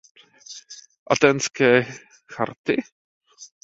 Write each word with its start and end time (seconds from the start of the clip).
Athénské 1.13 1.69
charty. 2.33 2.75